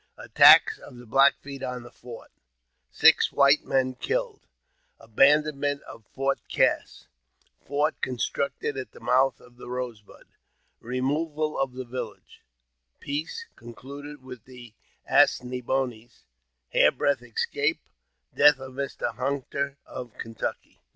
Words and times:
Attacks 0.17 0.79
of 0.79 0.97
the 0.97 1.05
Black 1.05 1.35
Feet 1.43 1.61
oa 1.61 1.79
the 1.79 1.91
Fort— 1.91 2.31
Six 3.01 3.31
White 3.31 3.65
Men 3.65 3.93
killed— 3.93 4.47
Abandon 4.99 5.59
ment 5.59 5.83
of 5.83 6.07
Fort 6.07 6.39
Cass— 6.49 7.05
Fort 7.67 8.01
constructed 8.01 8.77
at 8.77 8.93
the 8.93 8.99
Mouth 8.99 9.39
of 9.39 9.57
the 9.57 9.67
"Eose 9.67 10.03
Bud"— 10.03 10.25
Removal 10.95 11.55
of 11.55 11.73
the 11.73 11.85
Village— 11.85 12.41
Peace 12.99 13.45
concluded 13.55 14.23
with 14.23 14.45
the 14.45 14.73
As 15.05 15.43
ne 15.43 15.61
boines— 15.61 16.23
Hairbreadth 16.73 17.21
Escape— 17.21 17.77
Death 18.35 18.59
of 18.59 18.73
Mr. 18.73 19.13
Hunter, 19.13 19.77
of 19.85 20.17
Kentucky. 20.17 20.81